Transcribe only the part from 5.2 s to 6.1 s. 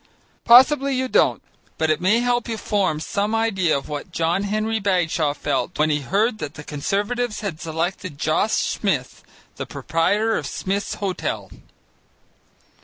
felt when he